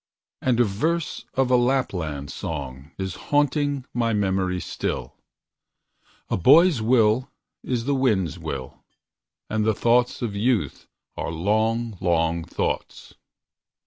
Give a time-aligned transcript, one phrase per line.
[0.41, 5.13] And a verse of a Lapland song Is haunting my memory still:
[6.27, 7.29] "A boy's will
[7.63, 8.83] is the wind's will,
[9.47, 13.13] And the thoughts of youth are long, long thoughts."